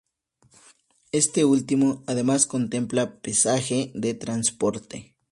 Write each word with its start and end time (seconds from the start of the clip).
Este 1.11 1.45
último 1.45 2.01
además 2.07 2.47
contempla 2.47 3.21
pesaje 3.21 3.91
de 3.93 4.15
transporte. 4.15 5.13